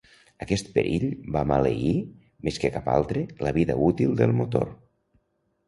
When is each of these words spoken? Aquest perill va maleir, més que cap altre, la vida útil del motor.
Aquest 0.43 0.69
perill 0.77 1.05
va 1.35 1.43
maleir, 1.51 1.91
més 2.49 2.59
que 2.65 2.73
cap 2.79 2.91
altre, 2.95 3.25
la 3.49 3.55
vida 3.61 3.79
útil 3.91 4.19
del 4.25 4.37
motor. 4.43 4.69